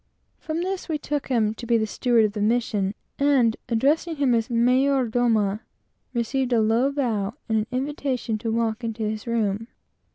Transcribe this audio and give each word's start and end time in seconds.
From 0.39 0.63
this, 0.63 0.89
we 0.89 0.97
took 0.97 1.27
him 1.27 1.53
to 1.53 1.67
be 1.67 1.77
the 1.77 1.85
steward 1.85 2.25
of 2.25 2.33
the 2.33 2.41
mission, 2.41 2.95
and 3.19 3.55
addressing 3.69 4.15
him 4.15 4.33
as 4.33 4.49
"Mayordomo," 4.49 5.59
received 6.11 6.51
a 6.53 6.59
low 6.59 6.91
bow 6.91 7.35
and 7.47 7.59
an 7.59 7.67
invitation 7.71 8.39
to 8.39 8.51
walk 8.51 8.83
into 8.83 9.03
his 9.03 9.27
room. 9.27 9.67